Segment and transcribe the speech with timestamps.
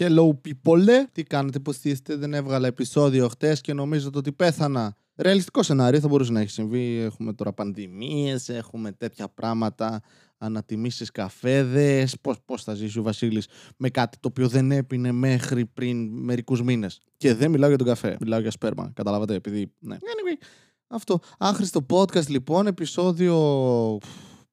[0.00, 4.96] Hello people, τι κάνετε, πώ είστε, δεν έβγαλα επεισόδιο χτες και νομίζετε ότι πέθανα.
[5.16, 6.96] Ρεαλιστικό σενάριο θα μπορούσε να έχει συμβεί.
[6.96, 10.00] Έχουμε τώρα πανδημίες, έχουμε τέτοια πράγματα,
[10.38, 12.16] ανατιμήσεις καφέδες.
[12.20, 16.62] Πώς πώς θα ζήσει ο Βασίλης με κάτι το οποίο δεν έπινε μέχρι πριν μερικούς
[16.62, 18.90] μήνες; Και δεν μιλάω για τον καφέ, μιλάω για σπέρμα.
[18.94, 19.72] Καταλάβατε, επειδή.
[19.78, 19.96] Ναι.
[19.96, 20.44] Anyway,
[20.86, 21.18] αυτό.
[21.38, 23.36] Άχρηστο podcast λοιπόν, επεισόδιο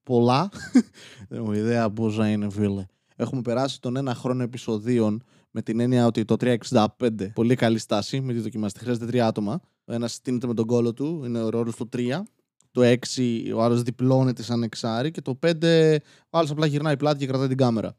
[0.02, 0.48] πολλά.
[1.28, 2.86] Δεν έχω ιδέα πόσα είναι, φίλε.
[3.16, 5.22] Έχουμε περάσει τον ένα χρόνο επεισοδίων
[5.56, 6.86] με την έννοια ότι το 365
[7.34, 8.20] πολύ καλή στάση.
[8.20, 8.78] Μην τη δοκιμάστε.
[8.78, 9.60] Χρειάζεται τρία άτομα.
[9.84, 12.22] Ο ένας στείνεται με τον κόλο του, είναι ο ρόλος του 3.
[12.70, 12.96] Το 6
[13.54, 15.10] ο άλλος διπλώνεται σαν εξάρι.
[15.10, 15.96] Και το 5
[16.30, 17.96] ο άλλος απλά γυρνάει πλάτη και κρατάει την κάμερα.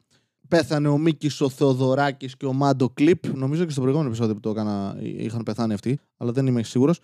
[0.48, 3.26] Πέθανε ο Μίκης, ο Θεοδωράκης και ο Μάντο Κλειπ.
[3.26, 7.00] Νομίζω και στο προηγούμενο επεισόδιο που το έκανα είχαν πεθάνει αυτοί, αλλά δεν είμαι σίγουρος.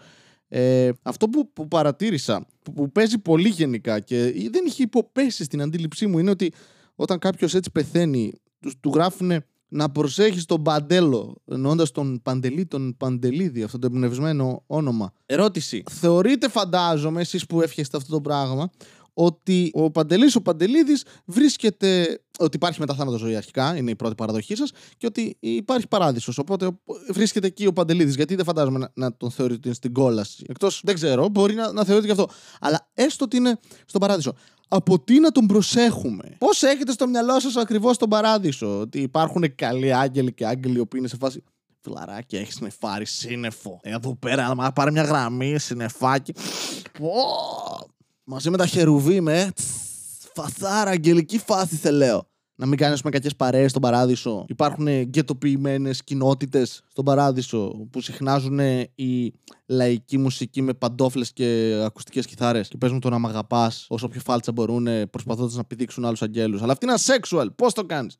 [0.49, 4.17] Ε, αυτό που, που παρατήρησα, που, που παίζει πολύ γενικά και
[4.51, 6.53] δεν είχε υποπέσει στην αντίληψή μου, είναι ότι
[6.95, 12.97] όταν κάποιος έτσι πεθαίνει, τους, του γράφουν να προσέχεις τον Παντέλο, εννοώντας τον Παντελή, τον
[12.97, 15.13] Παντελίδη, αυτό το εμπνευσμένο όνομα.
[15.27, 15.83] Ερώτηση.
[15.91, 18.71] Θεωρείτε, φαντάζομαι, εσείς που εύχεστε αυτό το πράγμα,
[19.15, 22.21] ότι ο Παντελής, ο Παντελίδης βρίσκεται.
[22.39, 26.39] ότι υπάρχει μεταθάνατος ζωή αρχικά, είναι η πρώτη παραδοχή σας, και ότι υπάρχει παράδεισος.
[26.39, 26.71] Οπότε
[27.11, 28.15] βρίσκεται εκεί ο Παντελίδης.
[28.15, 30.45] Γιατί δεν φαντάζομαι να, να τον θεωρείτε ότι είναι στην κόλαση.
[30.49, 32.35] Εκτός δεν ξέρω, μπορεί να, να θεωρείται και αυτό.
[32.61, 34.35] Αλλά έστω ότι είναι στον παράδεισο.
[34.77, 39.55] Από τι να τον προσέχουμε; Πώς έχετε στο μυαλό σας ακριβώς τον παράδεισο, Ότι υπάρχουν
[39.55, 41.43] καλοί άγγελοι και άγγελοι οι οποίοι είναι σε φάση.
[41.81, 43.81] Φιλαράκι, έχεις νεφάρι σύννεφο.
[43.83, 46.33] Εδώ πέρα, να πάρει μια γραμμή, συννεφάκι.
[46.99, 47.11] Πω,
[48.25, 49.53] Μαζί με τα χερουβίμ, ε.
[50.35, 52.29] Φασάρα, αγγελική φάση σε λέω.
[52.57, 54.45] Να μην κάνεις με κακές παρέες στον παράδεισο.
[54.49, 58.59] Υπάρχουν γκαιτοποιημένε κοινότητες στον παράδεισο που συχνάζουν
[58.95, 59.33] η
[59.67, 64.21] λαϊκή μουσική με παντόφλες και ακουστικές κιθάρες και παίζουν το να μ' αγαπάς όσο πιο
[64.21, 66.63] φάλτσα μπορούν προσπαθώντας να πηδήξουν άλλους αγγέλους.
[66.63, 67.47] Αλλά αυτή είναι sexual.
[67.57, 68.17] Πώς το κάνεις;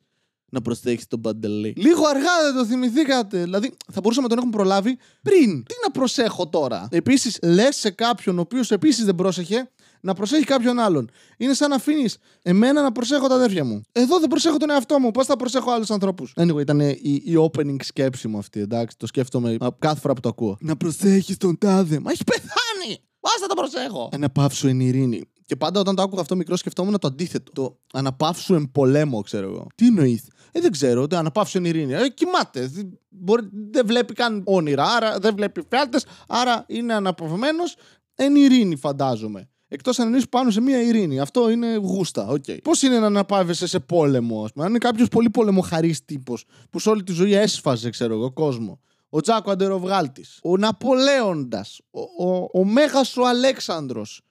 [0.49, 1.73] Να προσθέσεις τον παντελή.
[1.77, 3.43] Λίγο αργά δεν το θυμηθήκατε.
[3.43, 5.63] Δηλαδή, θα μπορούσαμε να τον έχουμε προλάβει πριν.
[5.63, 9.69] Τι να προσέχω τώρα; Επίσης, λες σε κάποιον ο οποίος επίσης δεν πρόσεχε
[10.05, 11.09] να προσέχει κάποιον άλλον.
[11.37, 13.81] Είναι σαν να αφήνεις εμένα να προσέχω τα αδέρφια μου.
[13.91, 15.11] Εδώ δεν προσέχω τον εαυτό μου.
[15.11, 18.97] Πώς θα προσέχω άλλους ανθρώπους; Anyway, ήταν η, η opening σκέψη μου αυτή, εντάξει.
[18.97, 20.57] Το σκέφτομαι κάθε φορά που το ακούω.
[20.59, 21.99] Να προσέχεις τον τάδε.
[21.99, 22.97] Μα έχει πεθάνει!
[23.19, 25.29] Πάστε το προσέχω; Αναπαύσου εν ειρήνη.
[25.45, 27.51] Και πάντα όταν το άκουγα αυτό μικρό σκεφτόμουν το αντίθετο.
[27.51, 29.67] Το αναπαύσου εν πολέμο, ξέρω εγώ.
[29.75, 31.07] Τι εννοείς; Ε, δεν ξέρω.
[31.07, 31.93] Το αναπαύσου εν ειρήνη.
[31.93, 32.71] Ε, κοιμάται.
[33.09, 34.83] Μπορεί, δεν βλέπει καν όνειρα.
[34.83, 36.05] Άρα δεν βλέπει φιάλτες.
[36.27, 37.75] Άρα είναι αναπαυμένος
[38.15, 39.49] εν ειρήνη, φαντάζομαι.
[39.67, 41.19] Εκτός αν είναι πάνω σε μια ειρήνη.
[41.19, 42.29] Αυτό είναι γούστα.
[42.31, 42.61] Okay.
[42.63, 46.79] Πώς είναι να αναπαύεσαι σε πόλεμο, ας πούμε; Αν είναι κάποιος πολύ πολεμοχαρής τύπος που
[46.79, 48.79] σε όλη τη ζωή έσφαζε, ξέρω εγώ, κόσμο.
[49.09, 50.39] Ο Τζάκο Αντεροβγάλτης.
[50.43, 51.79] Ο Ναπολέοντας.
[51.91, 54.21] Ο, ο, ο Μέγας ο Αλέξανδρος.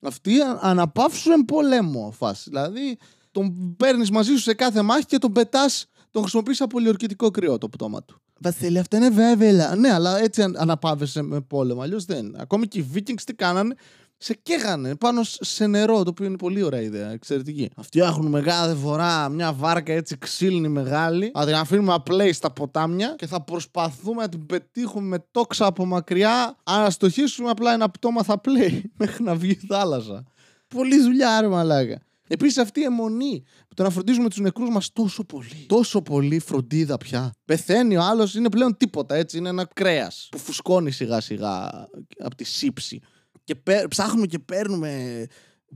[0.00, 2.50] Αυτοί αναπαύσουν πολέμο φάση.
[2.50, 2.98] Δηλαδή
[3.30, 7.58] τον παίρνεις μαζί σου σε κάθε μάχη και τον πετάς, τον χρησιμοποιείς από πολιορκητικό κρυό
[7.58, 8.22] το πτώμα του.
[8.40, 9.74] Βασίλη, αυτό είναι βέβαια.
[9.76, 11.80] Ναι, αλλά έτσι αναπαύεσαι με πόλεμο.
[11.80, 12.34] Αλλιώς δεν.
[12.38, 13.74] Ακόμη και οι Vikings τι κάνανε;
[14.22, 17.70] Σε καίγανε πάνω σε νερό, το οποίο είναι πολύ ωραία ιδέα, εξαιρετική.
[17.80, 23.26] Φτιάχνουν μεγάλη φορά μια βάρκα έτσι ξύλινη μεγάλη, θα την αφήνουμε απλέ στα ποτάμια και
[23.26, 28.38] θα προσπαθούμε να την πετύχουμε με τόξα από μακριά, αν στοχίσουμε απλά ένα πτώμα θα
[28.38, 30.24] πλέει μέχρι να βγει η θάλασσα.
[30.68, 32.00] Πολύ δουλειά, ρε μαλάκα.
[32.28, 35.66] Επίσης αυτή η αιμονή που το να φροντίζουμε τους νεκρούς μας τόσο πολύ.
[35.66, 37.32] Τόσο πολύ φροντίδα πια.
[37.44, 39.38] Πεθαίνει ο άλλος, είναι πλέον τίποτα έτσι.
[39.38, 41.70] Είναι ένα κρέας που φουσκώνει σιγά σιγά
[42.18, 43.00] από τη σύψη
[43.44, 43.56] και
[43.88, 45.26] ψάχνουμε και παίρνουμε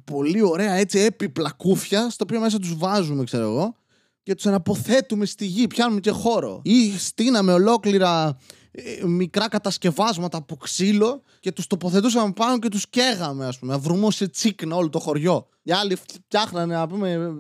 [0.04, 3.76] πολύ ωραία έτσι έπιπλα κούφια, στο οποίο μέσα τους βάζουμε, ξέρω εγώ,
[4.22, 6.60] και τους αναποθέτουμε στη γη, πιάνουμε και χώρο.
[6.64, 8.38] Ή στείναμε ολόκληρα
[8.70, 14.10] ε, μικρά κατασκευάσματα από ξύλο και τους τοποθετούσαμε πάνω και τους καίγαμε, ας πούμε, να
[14.10, 15.48] σε τσίκνα όλο το χωριό.
[15.62, 17.32] Οι άλλοι φτιάχνανε, να πούμε,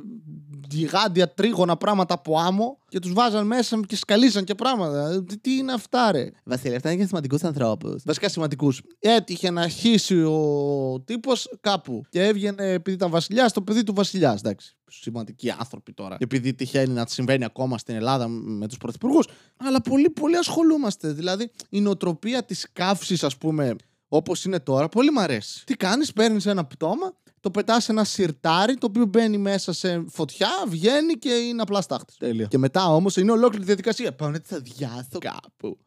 [0.70, 5.24] γιγάντια τρίγωνα πράγματα από άμμο και τους βάζαν μέσα και σκαλίζαν και πράγματα.
[5.40, 8.02] Τι είναι αυτά, ρε; Βασίλη, αυτά είναι για σημαντικούς ανθρώπους.
[8.04, 8.82] Βασικά σημαντικούς.
[8.98, 14.40] Έτυχε να αρχίσει ο τύπος κάπου και έβγαινε επειδή ήταν βασιλιάς το παιδί του βασιλιάς.
[14.40, 14.76] Εντάξει.
[14.88, 16.16] Σημαντικοί άνθρωποι τώρα.
[16.20, 19.28] Επειδή τυχαίνει να συμβαίνει ακόμα στην Ελλάδα με τους πρωθυπουργούς.
[19.56, 21.12] Αλλά πολύ, πολύ ασχολούμαστε.
[21.12, 23.76] Δηλαδή η νοοτροπία της καύσης, ας πούμε,
[24.08, 25.64] όπως είναι τώρα, πολύ μ' αρέσει.
[25.64, 27.12] Τι κάνεις, παίρνεις ένα πτώμα
[27.46, 31.80] το πετάς σε ένα σιρτάρι το οποίο μπαίνει μέσα σε φωτιά, βγαίνει και είναι απλά
[31.80, 32.16] στάχτες.
[32.16, 32.46] Τέλεια.
[32.46, 34.14] Και μετά όμως είναι ολόκληρη διαδικασία.
[34.14, 35.78] Πάω να τη θα διάθω κάπου.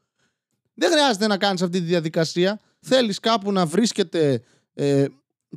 [0.73, 2.59] Δεν χρειάζεται να κάνεις αυτή τη διαδικασία.
[2.79, 4.41] Θέλεις κάπου να βρίσκεται
[4.73, 5.05] ε,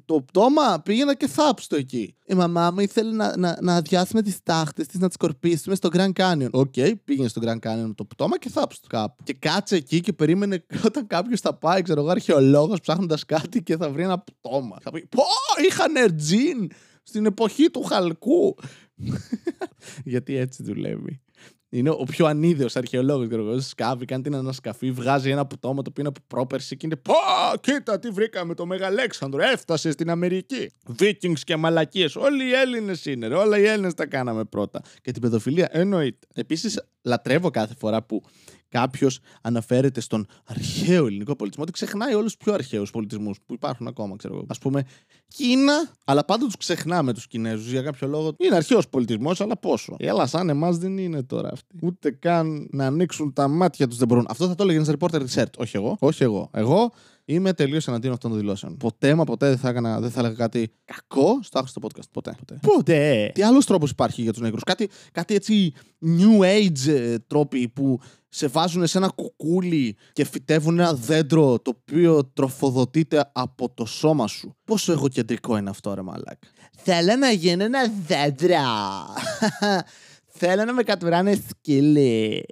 [0.04, 2.16] το πτώμα πήγαινα και θάψ' το εκεί.
[2.26, 5.88] Η μαμά μου ήθελε να, να, να αδειάσουμε τις στάχτες της, να τις σκορπίσουμε στο
[5.92, 6.48] Grand Canyon.
[6.50, 9.22] OK, okay, πήγαινε στο Grand Canyon με το πτώμα και θάψ' το κάπου.
[9.22, 13.76] Και κάτσε εκεί και περίμενε όταν κάποιος θα πάει, ξέρω εγώ, αρχαιολόγος ψάχνοντας κάτι και
[13.76, 14.76] θα βρει ένα πτώμα.
[14.80, 15.22] Θα πει Πώ,
[15.68, 16.70] είχαν τζιν
[17.02, 18.54] στην εποχή του χαλκού.
[20.04, 21.20] Γιατί έτσι δουλεύει.
[21.74, 23.66] Είναι ο πιο ανίδεος αρχαιολόγος.
[23.66, 26.96] Σκάβει, κάνει την ανασκαφή, βγάζει ένα πτώμα το οποίο είναι από πρόπερση και είναι.
[26.96, 27.14] Πω,
[27.60, 29.42] κοίτα τι βρήκαμε το Μεγαλέξανδρο.
[29.42, 30.70] Έφτασε στην Αμερική.
[30.86, 32.16] Βίκινγκς και μαλακίες.
[32.16, 33.26] Όλοι οι Έλληνες είναι.
[33.26, 33.34] Ρε.
[33.34, 34.82] Όλα οι Έλληνες τα κάναμε πρώτα.
[35.02, 36.26] Και την παιδοφιλία εννοείται.
[36.34, 38.22] Επίσης, λατρεύω κάθε φορά που
[38.72, 43.86] κάποιος αναφέρεται στον αρχαίο ελληνικό πολιτισμό, ότι ξεχνάει όλους τους πιο αρχαίους πολιτισμούς που υπάρχουν
[43.86, 44.44] ακόμα, ξέρω εγώ.
[44.48, 44.84] Α πούμε,
[45.28, 48.34] Κίνα, αλλά πάντα τους ξεχνάμε τους Κινέζους για κάποιο λόγο.
[48.38, 49.96] Είναι αρχαίος πολιτισμός, αλλά πόσο.
[49.98, 51.78] Έλα, σαν εμάς δεν είναι τώρα αυτοί.
[51.82, 54.26] Ούτε καν να ανοίξουν τα μάτια τους δεν μπορούν.
[54.28, 55.52] Αυτό θα το έλεγε ένας reporter research.
[55.58, 55.96] Όχι εγώ.
[56.00, 56.50] Όχι εγώ.
[56.52, 56.92] Εγώ
[57.24, 58.76] Είμαι τελείως εναντίον αυτών των δηλώσεων.
[58.76, 62.08] Ποτέ μα ποτέ δεν θα, έκανα, δεν θα έλεγα κάτι κακό στο άχρηστο podcast.
[62.10, 62.36] Ποτέ.
[62.38, 62.58] Ποτέ.
[62.62, 63.30] ποτέ.
[63.34, 65.72] Τι άλλος τρόπος υπάρχει για τους νεκρούς; Κάτι, κάτι έτσι
[66.02, 68.00] new age ε, τρόποι που
[68.34, 74.26] σε βάζουν σε ένα κουκούλι και φυτεύουν ένα δέντρο το οποίο τροφοδοτείται από το σώμα
[74.26, 74.56] σου.
[74.64, 76.38] Πόσο εγωκεντρικό είναι αυτό, ρε μαλάκ.
[76.76, 78.56] Θέλω να γίνω ένα δέντρο.
[80.38, 82.44] Θέλω να με κατουράνε σκύλοι.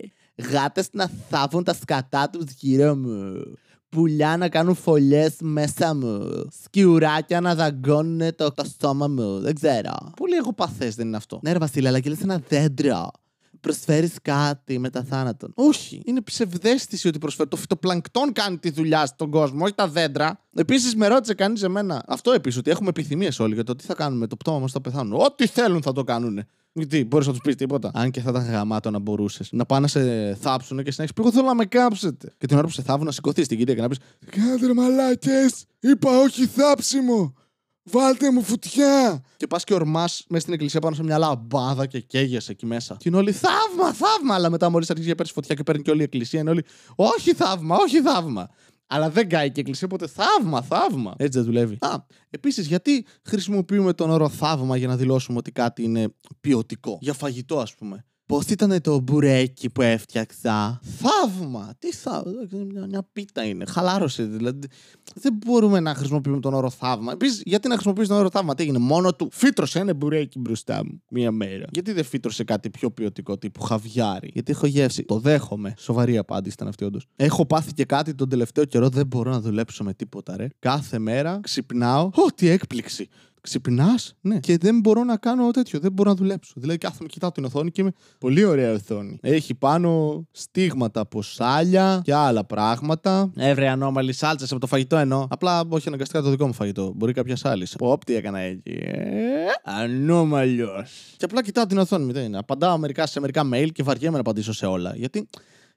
[0.51, 3.43] Γάτες να θάβουν τα σκατά τους γύρω μου
[3.89, 6.29] πουλιά να κάνουν φωλιές μέσα μου.
[6.63, 9.41] Σκιουράκια να δαγκώνουν το, το στόμα μου.
[9.41, 10.13] Δεν ξέρω.
[10.17, 11.41] Πολύ εγωπαθές δεν είναι αυτό.
[11.43, 13.11] Ναι, ρε Βασίλη, αλλά και λες ένα δέντρο.
[13.61, 15.53] Προσφέρει κάτι μετά θάνατον.
[15.55, 16.03] Όχι.
[16.05, 17.49] Είναι ψευδέστηση ότι προσφέρει.
[17.49, 20.41] Το φυτοπλανκτόν κάνει τη δουλειά στον κόσμο, όχι τα δέντρα.
[20.55, 22.03] Επίσης, με ρώτησε κανείς εμένα.
[22.07, 24.27] Αυτό επίσης, ότι έχουμε επιθυμίες όλοι για το τι θα κάνουμε.
[24.27, 25.21] Το πτώμα μας θα πεθάνουν.
[25.21, 26.45] Ό,τι θέλουν θα το κάνουν.
[26.73, 27.91] Γιατί μπορείς να τους πεις τίποτα.
[27.95, 29.49] Αν και θα ήταν γαμάτο να μπορούσες.
[29.53, 32.35] Να πάνε να σε θάψουν και συνέχεια πει: Εγώ θέλω να με κάψετε.
[32.39, 33.99] Και την ώρα που σε θάβουν να σηκωθείς στην κυρία και να πεις:
[34.31, 35.47] Κάντε μαλάκε!
[35.81, 37.35] Είπα όχι θάψιμο!
[37.83, 39.23] Βάλτε μου φωτιά!
[39.37, 42.97] Και πας και ορμάς μέσα στην εκκλησία πάνω σε μια λαμπάδα και καίγεσαι εκεί μέσα.
[42.99, 44.35] Και είναι όλοι θαύμα, θαύμα!
[44.35, 46.65] Αλλά μετά μόλις αρχίζει να παίρνεις φωτιά και παίρνει και όλη η εκκλησία, είναι όλοι
[46.95, 48.49] Όχι θαύμα, όχι θαύμα.
[48.87, 51.15] Αλλά δεν κάει και η εκκλησία, οπότε θαύμα, θαύμα.
[51.17, 51.77] Έτσι δεν δουλεύει.
[51.81, 51.97] Α,
[52.31, 57.59] επίσης, γιατί χρησιμοποιούμε τον όρο θαύμα για να δηλώσουμε ότι κάτι είναι ποιοτικό; Για φαγητό,
[57.59, 58.05] ας πούμε.
[58.31, 61.75] Πώς ήταν το μπουρέκι που έφτιαξα; Θαύμα!
[61.79, 62.33] Τι θαύμα.
[62.73, 63.65] Μια, μια πίτα είναι.
[63.67, 64.23] Χαλάρωσε.
[64.23, 64.69] Δηλαδή.
[65.15, 67.13] Δεν μπορούμε να χρησιμοποιούμε τον όρο θαύμα.
[67.13, 68.79] Επίσης, γιατί να χρησιμοποιήσει τον όρο θαύμα; Τι έγινε.
[68.79, 71.65] Μόνο του φύτρωσε ένα μπουρέκι μπροστά μου μία μέρα.
[71.73, 75.03] Γιατί δεν φύτρωσε κάτι πιο ποιοτικό τύπου χαβιάρι; Γιατί έχω γεύση.
[75.03, 75.75] Το δέχομαι.
[75.79, 77.07] Σοβαρή απάντηση ήταν αυτή όντως.
[77.17, 78.89] Έχω πάθει και κάτι τον τελευταίο καιρό.
[78.89, 80.47] Δεν μπορώ να δουλέψω με τίποτα, ρε.
[80.59, 82.05] Κάθε μέρα ξυπνάω.
[82.05, 83.09] Ω, τι έκπληξη.
[83.41, 84.39] Ξυπνάς, ναι.
[84.39, 85.79] Και δεν μπορώ να κάνω τέτοιο.
[85.81, 86.53] Δεν μπορώ να δουλέψω.
[86.57, 89.19] Δηλαδή, κάθομαι, κοιτάω την οθόνη και είμαι πολύ ωραία οθόνη.
[89.23, 93.33] Έχει πάνω στίγματα από σάλια και άλλα πράγματα.
[93.37, 95.27] Έβρε ανώμαλη σάλτσα από το φαγητό εννοώ.
[95.31, 96.93] Απλά όχι αναγκαστικά το δικό μου φαγητό.
[96.97, 97.67] Μπορεί κάποια άλλη.
[97.79, 98.73] Πω, τι έκανα εκεί.
[98.73, 100.87] Ε, ανώμαλιο.
[101.17, 102.13] Και απλά κοιτάω την οθόνη μου.
[102.13, 102.39] Δεν είναι.
[102.39, 104.93] Απαντάω μερικά σε μερικά mail και βαριέμαι να απαντήσω σε όλα.
[104.97, 105.29] Γιατί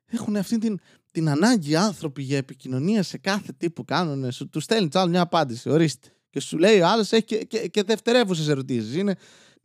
[0.06, 0.80] έχουν αυτή την,
[1.12, 4.32] την ανάγκη άνθρωποι για επικοινωνία σε κάθε τι που κάνουν.
[4.50, 5.70] Τους στέλνει άλλο μια απάντηση.
[5.70, 6.08] Ορίστε.
[6.34, 8.96] Και σου λέει ο άλλος έχει και, και, και δευτερεύουσες ερωτήσεις.
[8.96, 9.16] Είναι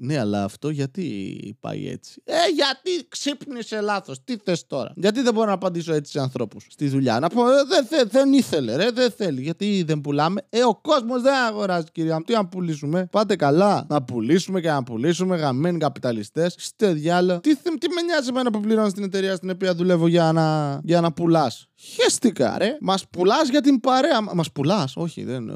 [0.00, 4.24] ναι, αλλά αυτό γιατί πάει έτσι; Ε, γιατί ξύπνησε λάθος.
[4.24, 7.48] Τι θες τώρα; Γιατί δεν μπορώ να απαντήσω έτσι σε ανθρώπους στη δουλειά; Να πω,
[7.48, 7.52] ε,
[7.88, 9.42] δεν, δεν ήθελε, ρε, δεν θέλει.
[9.42, 10.46] Γιατί δεν πουλάμε.
[10.48, 12.22] Ε, ο κόσμος δεν αγοράζει, κυρία μου.
[12.22, 13.86] Τι να πουλήσουμε; Πάτε καλά.
[13.88, 15.36] Να πουλήσουμε και να πουλήσουμε.
[15.36, 16.54] Γαμμένοι καπιταλιστές.
[16.58, 17.40] Στε διάλο.
[17.40, 21.00] Τι, τι με νοιάζει εμένα που πληρώνω στην εταιρεία στην οποία δουλεύω για να, για
[21.00, 22.76] να πουλάς; Χαίστηκα, ρε.
[22.80, 24.20] Μας πουλάς για την παρέα.
[24.22, 24.96] Μα πουλάς.
[24.96, 25.50] Όχι, δεν,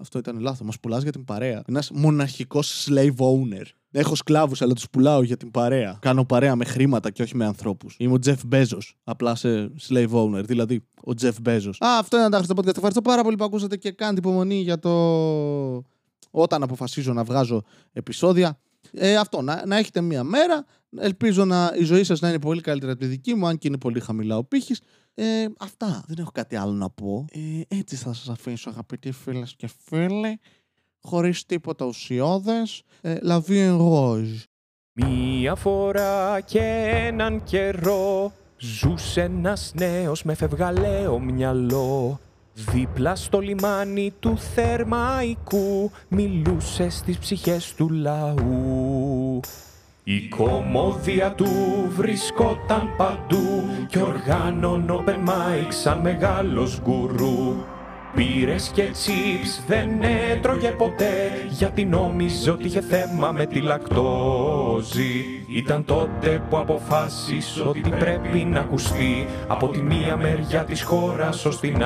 [0.00, 0.66] αυτό ήταν λάθος.
[0.66, 1.62] Μας πουλάς για την παρέα.
[1.68, 3.64] Ένας μοναχικό slave owner.
[3.90, 5.98] Έχω σκλάβους, αλλά τους πουλάω για την παρέα.
[6.00, 7.96] Κάνω παρέα με χρήματα και όχι με ανθρώπους.
[7.98, 8.96] Είμαι ο Τζεφ Μπέζος.
[9.04, 10.44] Απλά σε slave owner.
[10.44, 11.80] Δηλαδή, ο Τζεφ Μπέζος.
[11.80, 12.66] Α, αυτό είναι τα podcast.
[12.66, 14.90] Ευχαριστώ πάρα πολύ που ακούσατε και κάντε υπομονή για το.
[16.30, 18.58] Όταν αποφασίζω να βγάζω επεισόδια.
[18.92, 20.64] Ε, αυτό, να, να έχετε μία μέρα.
[20.96, 23.68] Ελπίζω να, η ζωή σας να είναι πολύ καλύτερα από τη δική μου, αν και
[23.68, 24.80] είναι πολύ χαμηλά ο πύχης.
[25.20, 26.04] Ε, αυτά.
[26.06, 27.24] Δεν έχω κάτι άλλο να πω.
[27.32, 30.40] Ε, έτσι θα σας αφήσω, αγαπητοί φίλες και φίλοι
[31.00, 34.44] χωρίς τίποτα ουσιώδες, ε, La vie en rose.
[34.92, 36.60] Μία φορά και
[37.06, 42.20] έναν καιρό ζούσε ένας νέος με φευγαλαίο μυαλό
[42.72, 49.40] Δίπλα στο λιμάνι του Θερμαϊκού μιλούσε στις ψυχές του λαού
[50.10, 51.46] η κομμόδια του
[51.88, 57.56] βρισκόταν παντού και οργάνων open mic σαν μεγάλος γκουρού
[58.14, 65.24] Πήρες και τσίπς δεν έτρωγε ποτέ γιατί νόμιζε ότι είχε θέμα με τη λακτόζη.
[65.48, 71.60] Ήταν τότε που αποφάσισε ότι πρέπει να ακουστεί από τη μία μεριά της χώρας ως
[71.60, 71.84] την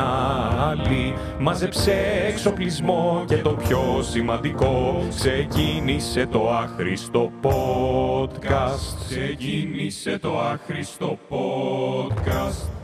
[0.60, 1.14] άλλη.
[1.38, 1.94] Μάζεψε
[2.28, 8.96] εξοπλισμό και το πιο σημαντικό ξεκίνησε το άχρηστο podcast.
[9.08, 12.81] Ξεκίνησε το άχρηστο podcast